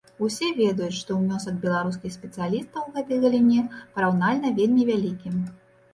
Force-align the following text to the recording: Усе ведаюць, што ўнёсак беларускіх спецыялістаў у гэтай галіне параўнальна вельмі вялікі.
Усе 0.25 0.47
ведаюць, 0.59 0.95
што 0.99 1.17
ўнёсак 1.17 1.59
беларускіх 1.65 2.15
спецыялістаў 2.17 2.81
у 2.87 2.95
гэтай 2.97 3.21
галіне 3.27 3.61
параўнальна 3.95 4.55
вельмі 4.61 4.83
вялікі. 4.93 5.27